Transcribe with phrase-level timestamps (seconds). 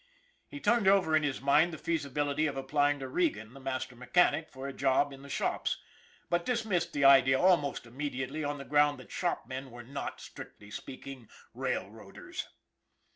[0.47, 3.95] He turned over in his mind the feasibility of apply ing to Regan, the master
[3.95, 5.77] mechanic, for a job in the shops,
[6.27, 10.71] but dismissed the idea almost immediately on the ground that shop men were not, strictly
[10.71, 12.47] speaking, railroaders.